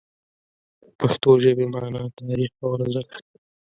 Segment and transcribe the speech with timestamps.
[0.81, 3.25] د پښتو ژبې مانا، تاریخ او ارزښت